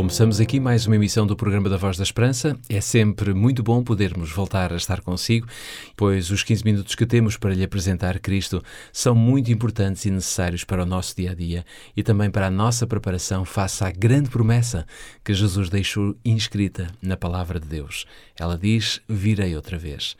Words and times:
Começamos 0.00 0.40
aqui 0.40 0.58
mais 0.58 0.86
uma 0.86 0.96
emissão 0.96 1.26
do 1.26 1.36
programa 1.36 1.68
da 1.68 1.76
Voz 1.76 1.98
da 1.98 2.02
Esperança. 2.02 2.58
É 2.70 2.80
sempre 2.80 3.34
muito 3.34 3.62
bom 3.62 3.84
podermos 3.84 4.32
voltar 4.32 4.72
a 4.72 4.76
estar 4.76 5.02
consigo, 5.02 5.46
pois 5.94 6.30
os 6.30 6.42
15 6.42 6.64
minutos 6.64 6.94
que 6.94 7.04
temos 7.04 7.36
para 7.36 7.52
lhe 7.52 7.62
apresentar 7.62 8.18
Cristo 8.18 8.62
são 8.94 9.14
muito 9.14 9.52
importantes 9.52 10.06
e 10.06 10.10
necessários 10.10 10.64
para 10.64 10.84
o 10.84 10.86
nosso 10.86 11.14
dia 11.14 11.32
a 11.32 11.34
dia 11.34 11.66
e 11.94 12.02
também 12.02 12.30
para 12.30 12.46
a 12.46 12.50
nossa 12.50 12.86
preparação 12.86 13.44
face 13.44 13.84
à 13.84 13.90
grande 13.90 14.30
promessa 14.30 14.86
que 15.22 15.34
Jesus 15.34 15.68
deixou 15.68 16.16
inscrita 16.24 16.86
na 17.02 17.18
palavra 17.18 17.60
de 17.60 17.68
Deus. 17.68 18.06
Ela 18.38 18.56
diz: 18.56 19.02
Virei 19.06 19.54
outra 19.54 19.76
vez. 19.76 20.16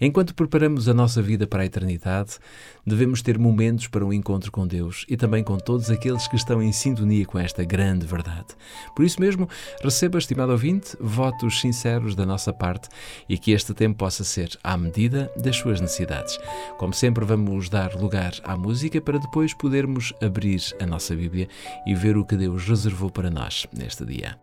Enquanto 0.00 0.32
preparamos 0.32 0.88
a 0.88 0.94
nossa 0.94 1.20
vida 1.20 1.44
para 1.44 1.64
a 1.64 1.66
eternidade, 1.66 2.38
devemos 2.86 3.20
ter 3.20 3.36
momentos 3.36 3.88
para 3.88 4.04
um 4.04 4.12
encontro 4.12 4.52
com 4.52 4.64
Deus 4.64 5.04
e 5.08 5.16
também 5.16 5.42
com 5.42 5.58
todos 5.58 5.90
aqueles 5.90 6.28
que 6.28 6.36
estão 6.36 6.62
em 6.62 6.70
sintonia 6.70 7.26
com 7.26 7.36
esta 7.36 7.64
grande 7.64 8.06
verdade. 8.06 8.54
Por 8.94 9.04
isso 9.04 9.23
mesmo, 9.24 9.48
receba, 9.82 10.18
estimado 10.18 10.52
ouvinte, 10.52 10.96
votos 11.00 11.60
sinceros 11.60 12.14
da 12.14 12.26
nossa 12.26 12.52
parte 12.52 12.88
e 13.26 13.38
que 13.38 13.52
este 13.52 13.72
tempo 13.72 13.96
possa 13.96 14.22
ser 14.22 14.50
à 14.62 14.76
medida 14.76 15.32
das 15.36 15.56
suas 15.56 15.80
necessidades. 15.80 16.38
Como 16.76 16.92
sempre, 16.92 17.24
vamos 17.24 17.70
dar 17.70 17.94
lugar 17.94 18.34
à 18.44 18.54
música 18.54 19.00
para 19.00 19.18
depois 19.18 19.54
podermos 19.54 20.12
abrir 20.22 20.60
a 20.78 20.84
nossa 20.84 21.16
Bíblia 21.16 21.48
e 21.86 21.94
ver 21.94 22.18
o 22.18 22.24
que 22.24 22.36
Deus 22.36 22.68
reservou 22.68 23.10
para 23.10 23.30
nós 23.30 23.66
neste 23.72 24.04
dia. 24.04 24.36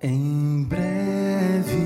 Em 0.00 0.64
breve, 0.64 1.76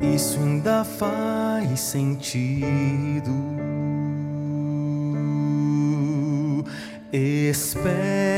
isso 0.00 0.38
ainda 0.40 0.84
faz 0.84 1.78
sentido. 1.78 3.30
Espero 7.12 8.29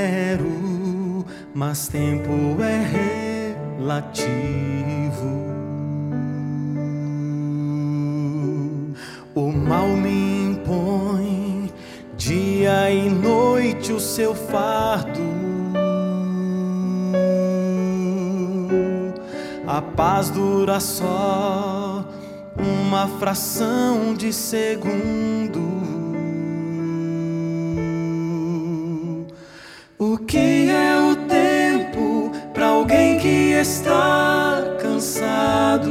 mas 1.54 1.88
tempo 1.88 2.30
é 2.62 3.78
relativo. 3.78 4.22
O 9.34 9.50
mal 9.50 9.88
me 9.88 10.50
impõe 10.50 11.72
dia 12.16 12.90
e 12.90 13.08
noite 13.08 13.92
o 13.92 14.00
seu 14.00 14.34
fardo. 14.34 15.20
A 19.66 19.80
paz 19.80 20.28
dura 20.30 20.80
só 20.80 22.04
uma 22.56 23.08
fração 23.18 24.14
de 24.14 24.32
segundo. 24.32 25.81
Está 33.62 34.76
cansado. 34.80 35.88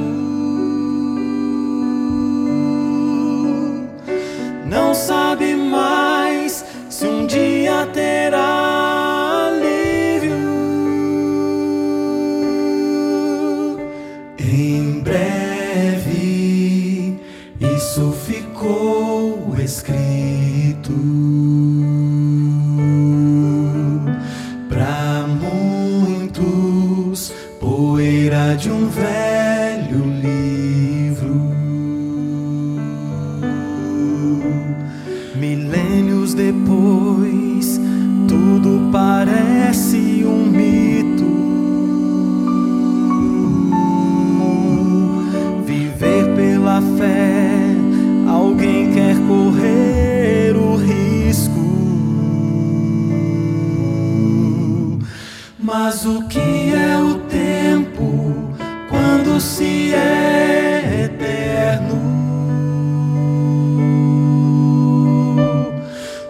Não 4.66 4.94
sabe 4.94 5.56
mais 5.56 6.66
se 6.90 7.08
um 7.08 7.26
dia 7.26 7.88
terá 7.94 9.48
alívio. 9.48 10.36
Em 14.38 15.00
breve, 15.00 16.12
isso 17.78 18.12
ficou 18.26 19.56
escrito. 19.58 20.11
Mas 56.04 56.16
o 56.16 56.28
que 56.28 56.74
é 56.74 56.98
o 56.98 57.20
se 59.40 59.94
é 59.94 61.04
eterno. 61.06 61.96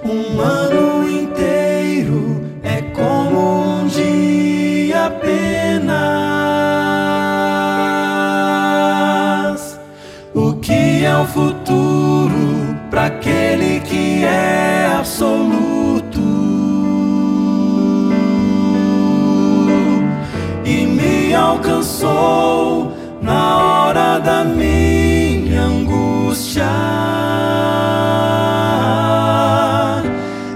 Um 0.03 0.41
ano 0.41 1.09
inteiro 1.09 2.41
é 2.63 2.81
como 2.81 3.79
um 3.79 3.87
dia 3.87 5.05
apenas. 5.05 5.95
O 10.33 10.55
que 10.55 11.05
é 11.05 11.17
o 11.17 11.25
futuro 11.25 12.77
para 12.89 13.05
aquele 13.05 13.79
que 13.79 14.25
é 14.25 14.97
absoluto? 14.99 15.70
Alcançou 21.51 22.93
da 24.19 24.43
minha 24.43 25.63
angústia. 25.63 26.63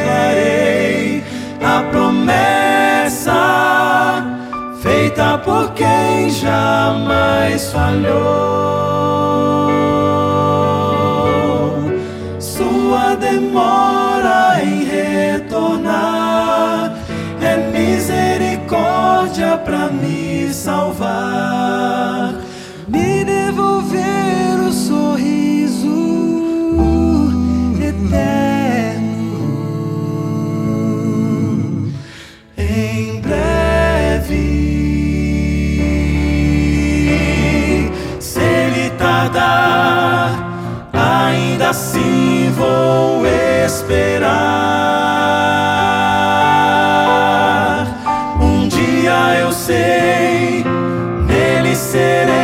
contemplarei 0.04 1.24
a 1.62 1.82
promessa 1.90 3.40
feita 4.82 5.38
por 5.38 5.72
quem 5.72 6.28
jamais 6.30 7.72
falhou. 7.72 9.31
Demora 13.32 14.60
retornar. 14.84 16.93
É 17.41 17.56
misericórdia 17.72 19.56
para 19.56 19.88
me 19.88 20.53
salvar, 20.53 22.34
serei 51.74 52.41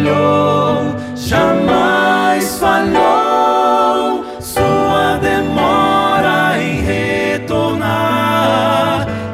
falhou, 0.00 0.96
jamais 1.14 2.56
falhou. 2.56 4.24
Sua 4.40 5.18
demora 5.18 6.58
em 6.60 6.80
retornar 6.80 7.86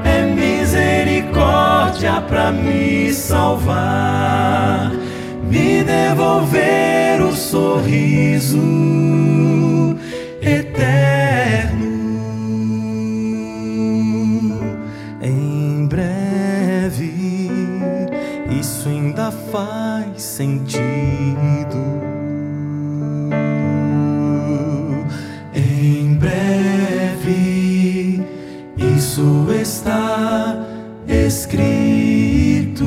é 0.04 0.22
misericórdia 0.22 2.20
para 2.28 2.50
me 2.50 3.12
salvar, 3.12 4.90
me 5.42 5.84
devolver 5.84 7.22
o 7.22 7.32
sorriso. 7.32 8.58
Sentido. 20.36 21.78
Em 25.54 26.14
breve, 26.16 28.22
isso 28.76 29.50
está 29.50 30.62
escrito. 31.08 32.86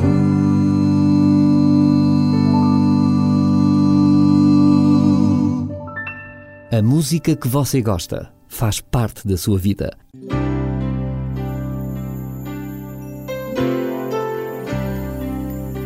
A 6.70 6.80
música 6.80 7.34
que 7.34 7.48
você 7.48 7.82
gosta 7.82 8.32
faz 8.46 8.80
parte 8.80 9.26
da 9.26 9.36
sua 9.36 9.58
vida. 9.58 9.90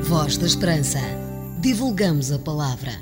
Voz 0.03 0.37
da 0.37 0.47
Esperança. 0.47 1.24
Divulgamos 1.65 2.31
a 2.31 2.39
palavra. 2.39 2.93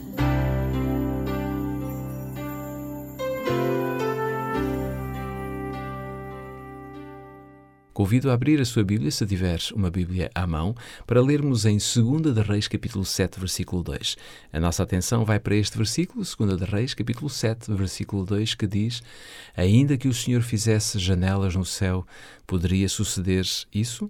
Convido 7.92 8.30
a 8.30 8.34
abrir 8.34 8.60
a 8.60 8.64
sua 8.64 8.84
Bíblia, 8.84 9.10
se 9.10 9.26
tiver 9.26 9.58
uma 9.74 9.90
Bíblia 9.90 10.30
à 10.32 10.46
mão, 10.46 10.76
para 11.04 11.20
lermos 11.20 11.66
em 11.66 11.76
2 11.76 12.32
de 12.32 12.40
Reis, 12.40 12.68
capítulo 12.68 13.04
7, 13.04 13.40
versículo 13.40 13.82
2. 13.82 14.16
A 14.52 14.60
nossa 14.60 14.84
atenção 14.84 15.24
vai 15.24 15.40
para 15.40 15.56
este 15.56 15.76
versículo, 15.76 16.24
2 16.24 16.56
de 16.56 16.64
Reis, 16.64 16.94
capítulo 16.94 17.28
7, 17.28 17.74
versículo 17.74 18.24
2, 18.24 18.54
que 18.54 18.68
diz: 18.68 19.02
Ainda 19.56 19.96
que 19.96 20.06
o 20.06 20.14
Senhor 20.14 20.42
fizesse 20.42 21.00
janelas 21.00 21.56
no 21.56 21.64
céu, 21.64 22.06
poderia 22.46 22.88
suceder 22.88 23.44
isso? 23.74 24.08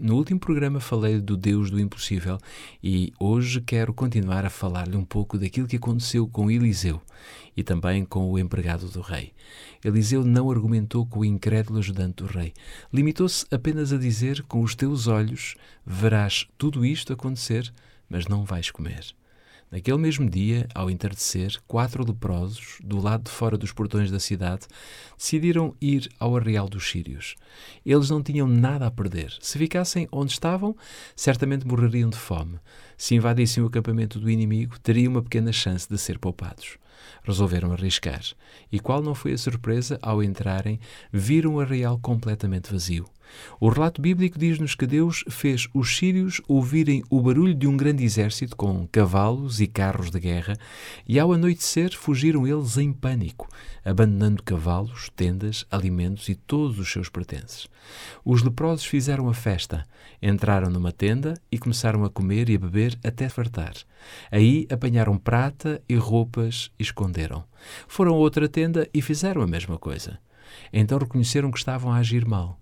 No 0.00 0.16
último 0.16 0.40
programa 0.40 0.80
falei 0.80 1.20
do 1.20 1.36
Deus 1.36 1.70
do 1.70 1.78
impossível 1.78 2.38
e 2.82 3.12
hoje 3.20 3.60
quero 3.60 3.92
continuar 3.92 4.42
a 4.42 4.50
falar-lhe 4.50 4.96
um 4.96 5.04
pouco 5.04 5.36
daquilo 5.36 5.68
que 5.68 5.76
aconteceu 5.76 6.26
com 6.26 6.50
Eliseu 6.50 7.00
e 7.54 7.62
também 7.62 8.02
com 8.02 8.30
o 8.30 8.38
empregado 8.38 8.88
do 8.88 9.02
rei. 9.02 9.34
Eliseu 9.84 10.24
não 10.24 10.50
argumentou 10.50 11.04
com 11.04 11.20
o 11.20 11.24
incrédulo 11.26 11.78
ajudante 11.78 12.22
do 12.22 12.26
rei. 12.26 12.54
Limitou-se 12.90 13.44
apenas 13.50 13.92
a 13.92 13.98
dizer: 13.98 14.42
Com 14.44 14.62
os 14.62 14.74
teus 14.74 15.08
olhos 15.08 15.56
verás 15.84 16.48
tudo 16.56 16.86
isto 16.86 17.12
acontecer, 17.12 17.70
mas 18.08 18.26
não 18.26 18.44
vais 18.44 18.70
comer. 18.70 19.14
Naquele 19.72 19.96
mesmo 19.96 20.28
dia, 20.28 20.68
ao 20.74 20.90
entardecer, 20.90 21.58
quatro 21.66 22.06
leprosos, 22.06 22.76
do 22.84 23.00
lado 23.00 23.24
de 23.24 23.30
fora 23.30 23.56
dos 23.56 23.72
portões 23.72 24.10
da 24.10 24.20
cidade, 24.20 24.66
decidiram 25.16 25.74
ir 25.80 26.10
ao 26.20 26.36
arreal 26.36 26.68
dos 26.68 26.90
sírios. 26.90 27.36
Eles 27.84 28.10
não 28.10 28.22
tinham 28.22 28.46
nada 28.46 28.86
a 28.86 28.90
perder. 28.90 29.34
Se 29.40 29.56
ficassem 29.56 30.06
onde 30.12 30.30
estavam, 30.30 30.76
certamente 31.16 31.66
morreriam 31.66 32.10
de 32.10 32.18
fome. 32.18 32.58
Se 32.98 33.14
invadissem 33.14 33.62
o 33.62 33.66
acampamento 33.66 34.20
do 34.20 34.28
inimigo, 34.28 34.78
teriam 34.78 35.12
uma 35.12 35.22
pequena 35.22 35.52
chance 35.54 35.88
de 35.88 35.96
ser 35.96 36.18
poupados. 36.18 36.76
Resolveram 37.22 37.72
arriscar. 37.72 38.22
E 38.70 38.78
qual 38.78 39.02
não 39.02 39.14
foi 39.14 39.32
a 39.32 39.38
surpresa 39.38 39.98
ao 40.02 40.22
entrarem, 40.22 40.78
viram 41.12 41.54
o 41.54 41.60
arraial 41.60 41.98
completamente 41.98 42.70
vazio. 42.70 43.06
O 43.60 43.68
relato 43.68 44.00
bíblico 44.00 44.38
diz-nos 44.38 44.74
que 44.74 44.86
Deus 44.86 45.24
fez 45.28 45.68
os 45.72 45.96
sírios 45.96 46.40
ouvirem 46.48 47.02
o 47.08 47.20
barulho 47.20 47.54
de 47.54 47.66
um 47.66 47.76
grande 47.76 48.04
exército 48.04 48.56
com 48.56 48.86
cavalos 48.90 49.60
e 49.60 49.66
carros 49.66 50.10
de 50.10 50.20
guerra, 50.20 50.56
e 51.06 51.18
ao 51.18 51.32
anoitecer 51.32 51.96
fugiram 51.96 52.46
eles 52.46 52.76
em 52.76 52.92
pânico, 52.92 53.48
abandonando 53.84 54.42
cavalos, 54.42 55.10
tendas, 55.14 55.64
alimentos 55.70 56.28
e 56.28 56.34
todos 56.34 56.78
os 56.78 56.90
seus 56.90 57.08
pertences. 57.08 57.68
Os 58.24 58.42
leprosos 58.42 58.84
fizeram 58.84 59.28
a 59.28 59.34
festa, 59.34 59.86
entraram 60.20 60.70
numa 60.70 60.92
tenda 60.92 61.34
e 61.50 61.58
começaram 61.58 62.04
a 62.04 62.10
comer 62.10 62.48
e 62.48 62.56
a 62.56 62.58
beber 62.58 62.98
até 63.04 63.28
fartar. 63.28 63.74
Aí 64.30 64.66
apanharam 64.70 65.16
prata 65.16 65.80
e 65.88 65.94
roupas 65.94 66.70
e 66.78 66.82
esconderam. 66.92 67.42
Foram 67.88 68.12
a 68.12 68.18
outra 68.18 68.48
tenda 68.48 68.88
e 68.92 69.00
fizeram 69.00 69.42
a 69.42 69.46
mesma 69.46 69.78
coisa. 69.78 70.18
Então 70.72 70.98
reconheceram 70.98 71.50
que 71.50 71.58
estavam 71.58 71.90
a 71.90 71.96
agir 71.96 72.26
mal. 72.26 72.58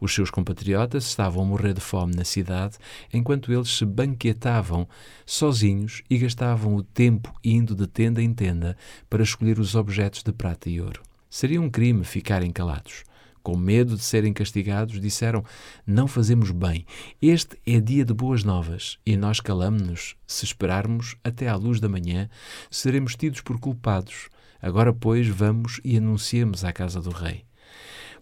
Os 0.00 0.12
seus 0.12 0.30
compatriotas 0.30 1.04
estavam 1.04 1.42
a 1.44 1.46
morrer 1.46 1.74
de 1.74 1.80
fome 1.80 2.14
na 2.14 2.24
cidade, 2.24 2.76
enquanto 3.12 3.52
eles 3.52 3.70
se 3.70 3.84
banquetavam 3.84 4.88
sozinhos 5.24 6.02
e 6.10 6.18
gastavam 6.18 6.74
o 6.74 6.82
tempo 6.82 7.32
indo 7.44 7.74
de 7.74 7.86
tenda 7.86 8.20
em 8.20 8.32
tenda 8.34 8.76
para 9.08 9.22
escolher 9.22 9.60
os 9.60 9.76
objetos 9.76 10.22
de 10.24 10.32
prata 10.32 10.68
e 10.68 10.80
ouro. 10.80 11.02
Seria 11.30 11.60
um 11.60 11.70
crime 11.70 12.04
ficarem 12.04 12.50
calados. 12.50 13.04
Com 13.42 13.56
medo 13.56 13.96
de 13.96 14.02
serem 14.02 14.32
castigados, 14.32 15.00
disseram: 15.00 15.44
Não 15.86 16.06
fazemos 16.06 16.50
bem. 16.50 16.86
Este 17.20 17.58
é 17.66 17.80
dia 17.80 18.04
de 18.04 18.14
boas 18.14 18.44
novas 18.44 18.98
e 19.04 19.16
nós 19.16 19.40
calamos-nos. 19.40 20.14
Se 20.26 20.44
esperarmos 20.44 21.16
até 21.24 21.48
à 21.48 21.56
luz 21.56 21.80
da 21.80 21.88
manhã, 21.88 22.30
seremos 22.70 23.16
tidos 23.16 23.40
por 23.40 23.58
culpados. 23.58 24.28
Agora, 24.60 24.92
pois, 24.92 25.26
vamos 25.26 25.80
e 25.84 25.96
anunciemos 25.96 26.64
à 26.64 26.72
casa 26.72 27.00
do 27.00 27.10
rei. 27.10 27.44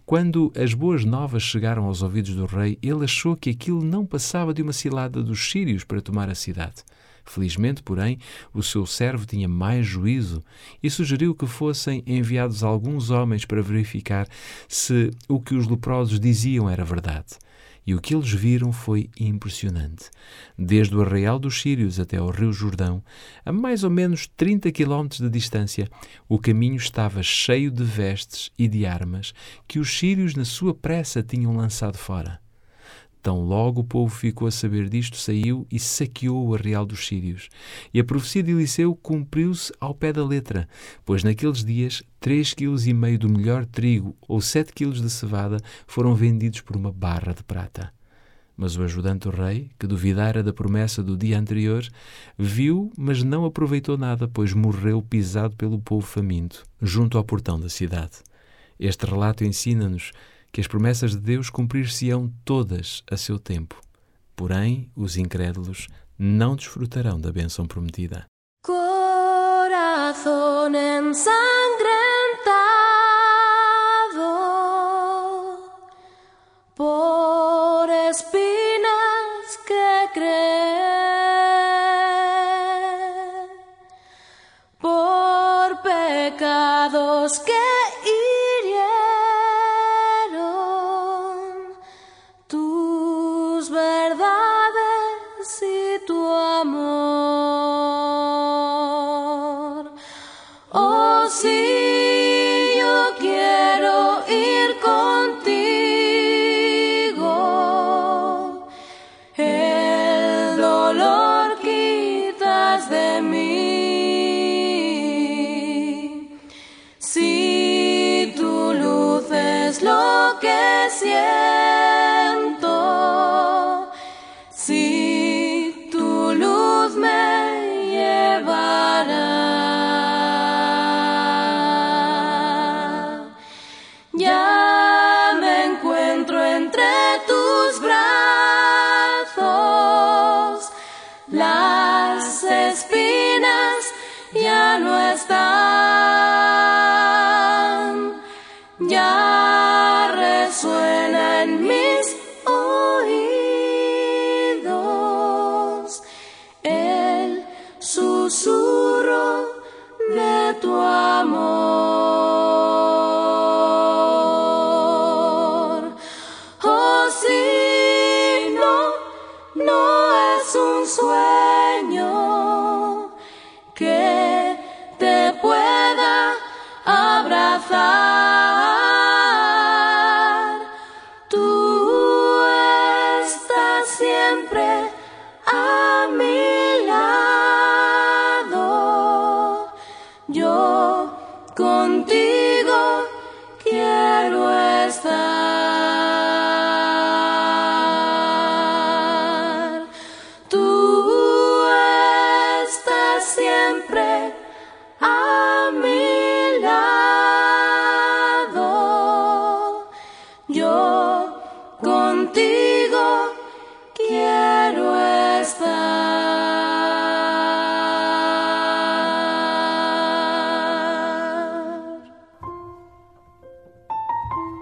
Quando 0.07 0.51
as 0.57 0.73
boas 0.75 1.05
novas 1.05 1.43
chegaram 1.43 1.85
aos 1.85 2.03
ouvidos 2.03 2.35
do 2.35 2.47
rei, 2.47 2.79
ele 2.83 3.05
achou 3.05 3.37
que 3.37 3.51
aquilo 3.51 3.85
não 3.85 4.07
passava 4.07 4.55
de 4.55 4.63
uma 4.63 4.73
cilada 4.73 5.23
dos 5.23 5.51
sírios 5.51 5.85
para 5.85 6.01
tomar 6.01 6.29
a 6.29 6.35
cidade. 6.35 6.83
Felizmente, 7.25 7.83
porém, 7.83 8.19
o 8.53 8.63
seu 8.63 8.87
servo 8.87 9.27
tinha 9.27 9.49
mais 9.49 9.87
juízo 9.87 10.43
e 10.83 10.91
sugeriu 10.91 11.35
que 11.35 11.47
fossem 11.47 12.03
enviados 12.07 12.63
alguns 12.63 13.11
homens 13.11 13.45
para 13.45 13.63
verificar 13.63 14.27
se 14.69 15.11
o 15.29 15.41
que 15.41 15.55
os 15.55 15.67
leprosos 15.67 16.19
diziam 16.19 16.69
era 16.69 16.85
verdade. 16.85 17.39
E 17.87 17.95
o 17.95 18.01
que 18.01 18.15
eles 18.15 18.31
viram 18.31 18.73
foi 18.73 19.09
impressionante. 19.19 20.11
Desde 20.57 20.95
o 20.95 21.03
arraial 21.03 21.39
dos 21.39 21.61
Sírios 21.61 21.99
até 21.99 22.19
ao 22.19 22.31
Rio 22.31 22.53
Jordão, 22.53 23.03
a 23.45 23.51
mais 23.51 23.83
ou 23.83 23.91
menos 23.91 24.27
30 24.37 24.71
quilómetros 24.71 25.21
de 25.21 25.31
distância, 25.31 25.89
o 26.29 26.39
caminho 26.39 26.77
estava 26.77 27.23
cheio 27.23 27.71
de 27.71 27.83
vestes 27.83 28.51
e 28.59 28.69
de 28.69 28.85
armas 28.85 29.33
que 29.67 29.79
os 29.79 29.97
sírios, 29.99 30.35
na 30.35 30.45
sua 30.45 30.75
pressa, 30.75 31.23
tinham 31.23 31.57
lançado 31.57 31.97
fora. 31.97 32.41
Tão 33.23 33.43
logo 33.43 33.83
o 33.83 33.85
povo 33.85 34.15
ficou 34.15 34.49
a 34.49 34.51
saber 34.51 34.89
disto, 34.89 35.17
saiu 35.17 35.67
e 35.71 35.79
saqueou 35.79 36.49
o 36.49 36.55
arreal 36.55 36.87
dos 36.87 37.07
sírios. 37.07 37.51
E 37.93 38.01
a 38.01 38.05
profecia 38.05 38.43
de 38.43 38.53
Eliseu 38.53 38.95
cumpriu-se 38.95 39.73
ao 39.79 39.95
pé 39.95 40.11
da 40.13 40.25
letra, 40.25 40.67
pois 41.05 41.23
naqueles 41.23 41.63
dias 41.63 42.03
três 42.19 42.55
quilos 42.55 42.87
e 42.87 42.95
meio 42.95 43.19
do 43.19 43.29
melhor 43.29 43.67
trigo 43.67 44.17
ou 44.27 44.41
sete 44.41 44.73
quilos 44.73 45.03
de 45.03 45.11
cevada 45.11 45.59
foram 45.87 46.15
vendidos 46.15 46.63
por 46.63 46.77
uma 46.77 46.91
barra 46.91 47.35
de 47.35 47.43
prata. 47.43 47.93
Mas 48.57 48.77
o 48.77 48.83
ajudante 48.83 49.29
do 49.29 49.31
rei, 49.31 49.71
que 49.79 49.87
duvidara 49.87 50.43
da 50.43 50.53
promessa 50.53 51.03
do 51.03 51.17
dia 51.17 51.39
anterior, 51.39 51.87
viu, 52.39 52.91
mas 52.97 53.23
não 53.23 53.45
aproveitou 53.45 53.97
nada, 53.99 54.29
pois 54.29 54.53
morreu 54.53 55.03
pisado 55.03 55.57
pelo 55.57 55.79
povo 55.79 56.07
faminto, 56.07 56.63
junto 56.81 57.17
ao 57.17 57.25
portão 57.25 57.61
da 57.61 57.69
cidade. 57.69 58.19
Este 58.79 59.05
relato 59.05 59.45
ensina-nos 59.45 60.13
que 60.53 60.61
as 60.61 60.67
promessas 60.67 61.13
de 61.13 61.19
Deus 61.19 61.51
cumprir-se-ão 61.51 62.33
todas 62.45 63.03
a 63.11 63.17
seu 63.17 63.39
tempo. 63.39 63.81
Porém, 64.35 64.91
os 64.97 65.17
incrédulos 65.17 65.89
não 66.19 66.57
desfrutarão 66.57 67.21
da 67.21 67.33
bênção 67.33 67.67
prometida. 67.67 68.25
Corazón 68.63 70.73
ensangrentado 70.75 71.31
por 76.75 77.89
espinas 78.11 78.40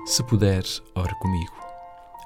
Se 0.09 0.23
puder, 0.25 0.65
ore 0.95 1.15
comigo. 1.17 1.53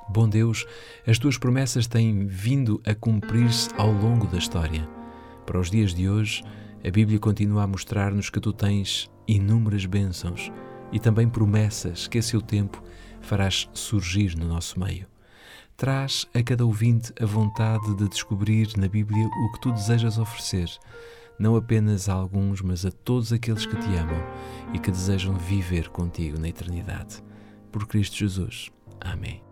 Bom 0.08 0.28
Deus, 0.28 0.64
as 1.04 1.18
tuas 1.18 1.36
promessas 1.36 1.88
têm 1.88 2.28
vindo 2.28 2.80
a 2.86 2.94
cumprir-se 2.94 3.70
ao 3.76 3.90
longo 3.90 4.28
da 4.28 4.38
história. 4.38 4.88
Para 5.44 5.58
os 5.58 5.68
dias 5.68 5.92
de 5.92 6.08
hoje, 6.08 6.44
a 6.86 6.90
Bíblia 6.92 7.18
continua 7.18 7.64
a 7.64 7.66
mostrar-nos 7.66 8.30
que 8.30 8.38
tu 8.38 8.52
tens 8.52 9.10
inúmeras 9.26 9.84
bênçãos 9.84 10.52
e 10.92 11.00
também 11.00 11.28
promessas 11.28 12.06
que 12.06 12.18
a 12.18 12.22
seu 12.22 12.40
tempo 12.40 12.80
farás 13.20 13.68
surgir 13.74 14.36
no 14.36 14.46
nosso 14.46 14.78
meio. 14.78 15.08
Traz 15.76 16.24
a 16.32 16.40
cada 16.40 16.64
ouvinte 16.64 17.12
a 17.20 17.26
vontade 17.26 17.96
de 17.96 18.08
descobrir 18.08 18.68
na 18.76 18.86
Bíblia 18.86 19.26
o 19.26 19.52
que 19.54 19.60
tu 19.60 19.72
desejas 19.72 20.18
oferecer, 20.18 20.70
não 21.36 21.56
apenas 21.56 22.08
a 22.08 22.12
alguns, 22.12 22.62
mas 22.62 22.86
a 22.86 22.92
todos 22.92 23.32
aqueles 23.32 23.66
que 23.66 23.74
te 23.74 23.88
amam 23.96 24.22
e 24.72 24.78
que 24.78 24.92
desejam 24.92 25.34
viver 25.34 25.88
contigo 25.88 26.38
na 26.38 26.48
eternidade. 26.48 27.20
Por 27.72 27.86
Cristo 27.88 28.16
Jesus. 28.16 28.70
Amém. 29.00 29.42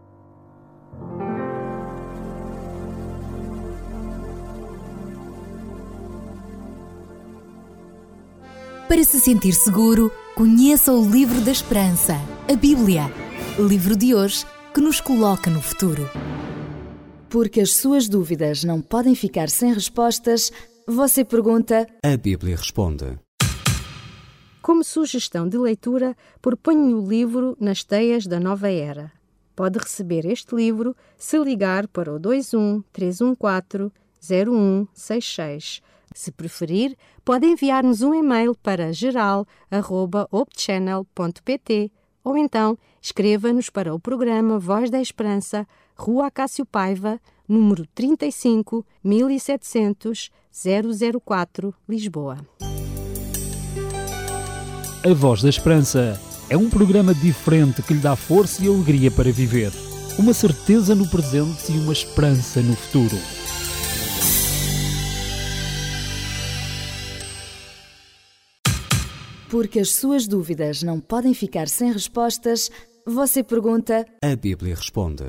Para 8.86 9.04
se 9.04 9.20
sentir 9.20 9.52
seguro, 9.52 10.12
conheça 10.34 10.92
o 10.92 11.08
Livro 11.08 11.40
da 11.40 11.50
Esperança, 11.50 12.14
a 12.48 12.54
Bíblia. 12.54 13.02
Livro 13.58 13.96
de 13.96 14.14
hoje 14.14 14.44
que 14.74 14.80
nos 14.80 15.00
coloca 15.00 15.50
no 15.50 15.62
futuro. 15.62 16.08
Porque 17.28 17.60
as 17.60 17.76
suas 17.76 18.08
dúvidas 18.08 18.64
não 18.64 18.82
podem 18.82 19.14
ficar 19.14 19.48
sem 19.48 19.72
respostas, 19.72 20.52
você 20.86 21.24
pergunta. 21.24 21.86
A 22.04 22.16
Bíblia 22.16 22.56
responde. 22.56 23.16
Como 24.62 24.84
sugestão 24.84 25.48
de 25.48 25.56
leitura, 25.56 26.14
proponho 26.42 27.02
o 27.02 27.08
livro 27.08 27.56
Nas 27.58 27.82
Teias 27.82 28.26
da 28.26 28.38
Nova 28.38 28.70
Era. 28.70 29.10
Pode 29.56 29.78
receber 29.78 30.26
este 30.26 30.54
livro 30.54 30.94
se 31.16 31.38
ligar 31.38 31.88
para 31.88 32.12
o 32.12 32.18
21 32.18 32.82
314 32.92 33.90
0166. 34.20 35.80
Se 36.14 36.30
preferir, 36.30 36.94
pode 37.24 37.46
enviar-nos 37.46 38.02
um 38.02 38.14
e-mail 38.14 38.54
para 38.54 38.92
geral.opchannel.pt 38.92 41.90
ou 42.22 42.36
então 42.36 42.76
escreva-nos 43.00 43.70
para 43.70 43.94
o 43.94 44.00
programa 44.00 44.58
Voz 44.58 44.90
da 44.90 45.00
Esperança, 45.00 45.66
Rua 45.96 46.26
Acácio 46.26 46.66
Paiva, 46.66 47.18
número 47.48 47.86
35 47.94 48.84
1700 49.02 50.30
004, 50.52 51.74
Lisboa. 51.88 52.36
A 55.02 55.14
Voz 55.14 55.40
da 55.40 55.48
Esperança 55.48 56.20
é 56.50 56.58
um 56.58 56.68
programa 56.68 57.14
diferente 57.14 57.80
que 57.80 57.94
lhe 57.94 58.00
dá 58.00 58.14
força 58.14 58.62
e 58.62 58.68
alegria 58.68 59.10
para 59.10 59.32
viver, 59.32 59.72
uma 60.18 60.34
certeza 60.34 60.94
no 60.94 61.08
presente 61.08 61.72
e 61.72 61.78
uma 61.78 61.94
esperança 61.94 62.60
no 62.60 62.76
futuro. 62.76 63.16
Porque 69.48 69.80
as 69.80 69.94
suas 69.94 70.28
dúvidas 70.28 70.82
não 70.82 71.00
podem 71.00 71.32
ficar 71.32 71.66
sem 71.66 71.90
respostas, 71.90 72.70
você 73.06 73.42
pergunta. 73.42 74.04
A 74.22 74.36
Bíblia 74.36 74.74
responde. 74.74 75.24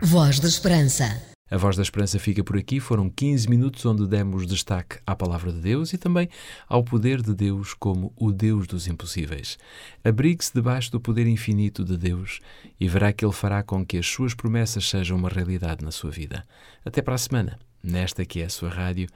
Voz 0.00 0.38
da 0.38 0.46
Esperança. 0.46 1.33
A 1.50 1.58
Voz 1.58 1.76
da 1.76 1.82
Esperança 1.82 2.18
fica 2.18 2.42
por 2.42 2.56
aqui. 2.56 2.80
Foram 2.80 3.10
15 3.10 3.48
minutos 3.50 3.84
onde 3.84 4.06
demos 4.06 4.46
destaque 4.46 4.98
à 5.06 5.14
Palavra 5.14 5.52
de 5.52 5.60
Deus 5.60 5.92
e 5.92 5.98
também 5.98 6.28
ao 6.66 6.82
poder 6.82 7.20
de 7.20 7.34
Deus 7.34 7.74
como 7.74 8.12
o 8.16 8.32
Deus 8.32 8.66
dos 8.66 8.88
impossíveis. 8.88 9.58
Abrigue-se 10.02 10.54
debaixo 10.54 10.90
do 10.90 11.00
poder 11.00 11.26
infinito 11.26 11.84
de 11.84 11.98
Deus 11.98 12.40
e 12.80 12.88
verá 12.88 13.12
que 13.12 13.24
Ele 13.24 13.32
fará 13.32 13.62
com 13.62 13.84
que 13.84 13.98
as 13.98 14.06
suas 14.06 14.34
promessas 14.34 14.88
sejam 14.88 15.18
uma 15.18 15.28
realidade 15.28 15.84
na 15.84 15.90
sua 15.90 16.10
vida. 16.10 16.46
Até 16.84 17.02
para 17.02 17.14
a 17.14 17.18
semana, 17.18 17.58
nesta 17.82 18.24
que 18.24 18.40
é 18.40 18.46
a 18.46 18.50
sua 18.50 18.70
rádio 18.70 19.08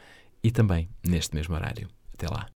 e 0.42 0.50
também 0.50 0.88
neste 1.02 1.34
mesmo 1.34 1.54
horário. 1.54 1.88
Até 2.12 2.28
lá. 2.28 2.48